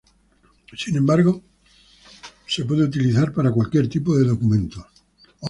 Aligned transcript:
Sin 0.75 0.95
embargo, 0.97 1.43
puede 2.67 2.67
ser 2.71 2.71
utilizada 2.87 3.31
para 3.31 3.51
cualquier 3.51 3.87
tipo 3.87 4.17
de 4.17 4.23
documento. 4.25 4.83